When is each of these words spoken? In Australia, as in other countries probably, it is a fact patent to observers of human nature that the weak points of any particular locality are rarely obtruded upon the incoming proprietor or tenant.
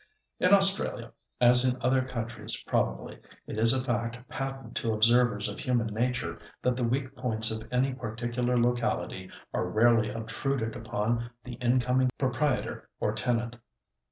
In 0.39 0.51
Australia, 0.51 1.11
as 1.39 1.63
in 1.63 1.79
other 1.79 2.01
countries 2.01 2.63
probably, 2.65 3.19
it 3.45 3.59
is 3.59 3.71
a 3.71 3.83
fact 3.83 4.17
patent 4.29 4.75
to 4.77 4.93
observers 4.93 5.47
of 5.47 5.59
human 5.59 5.93
nature 5.93 6.39
that 6.63 6.75
the 6.75 6.83
weak 6.83 7.15
points 7.15 7.51
of 7.51 7.71
any 7.71 7.93
particular 7.93 8.57
locality 8.57 9.29
are 9.53 9.69
rarely 9.69 10.09
obtruded 10.09 10.75
upon 10.75 11.29
the 11.43 11.53
incoming 11.53 12.09
proprietor 12.17 12.89
or 12.99 13.13
tenant. 13.13 13.57